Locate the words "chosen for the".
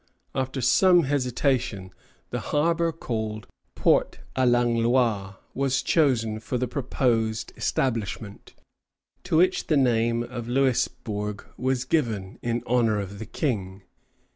5.83-6.67